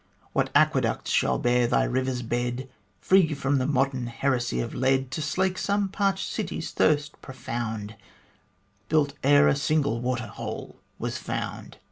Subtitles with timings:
[0.33, 2.67] What aqueducts shall bear thy river's bed,
[2.99, 7.95] Free from the modern heresy of lead, To slake some parched city's thirst profound,
[8.89, 11.77] Built ere a single water hole was found